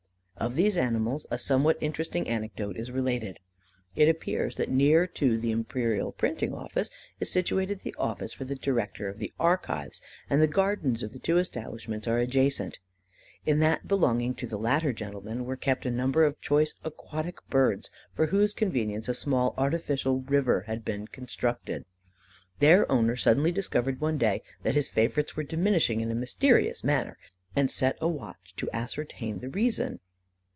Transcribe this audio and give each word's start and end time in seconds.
Of 0.37 0.55
these 0.55 0.75
animals 0.75 1.27
a 1.29 1.37
somewhat 1.37 1.77
interesting 1.81 2.27
anecdote 2.27 2.75
is 2.75 2.89
related. 2.91 3.37
It 3.95 4.09
appears 4.09 4.55
that 4.55 4.71
near 4.71 5.05
to 5.05 5.37
the 5.37 5.51
Imperial 5.51 6.13
Printing 6.13 6.51
Office 6.51 6.89
is 7.19 7.29
situated 7.29 7.81
the 7.81 7.93
office 7.99 8.41
of 8.41 8.47
the 8.47 8.55
Director 8.55 9.07
of 9.07 9.19
the 9.19 9.31
Archives, 9.39 10.01
and 10.31 10.41
the 10.41 10.47
gardens 10.47 11.03
of 11.03 11.13
the 11.13 11.19
two 11.19 11.37
establishments 11.37 12.07
are 12.07 12.17
adjacent. 12.17 12.79
In 13.45 13.59
that 13.59 13.87
belonging 13.87 14.33
to 14.33 14.47
the 14.47 14.57
latter 14.57 14.91
gentleman, 14.93 15.45
were 15.45 15.55
kept 15.55 15.85
a 15.85 15.91
number 15.91 16.25
of 16.25 16.41
choice 16.41 16.73
aquatic 16.83 17.47
birds, 17.51 17.91
for 18.15 18.25
whose 18.27 18.51
convenience 18.51 19.07
a 19.07 19.13
small 19.13 19.53
artificial 19.59 20.21
river 20.21 20.61
had 20.61 20.83
been 20.83 21.05
constructed. 21.07 21.85
Their 22.57 22.91
owner 22.91 23.15
suddenly 23.15 23.51
discovered, 23.51 24.01
one 24.01 24.17
day, 24.17 24.41
that 24.63 24.73
his 24.73 24.87
favourites 24.89 25.35
were 25.35 25.43
diminishing 25.43 26.01
in 26.01 26.09
a 26.09 26.15
mysterious 26.15 26.83
manner, 26.83 27.19
and 27.55 27.69
set 27.69 27.95
a 28.01 28.07
watch 28.07 28.55
to 28.57 28.71
ascertain 28.73 29.37
the 29.37 29.49
reason. 29.49 29.99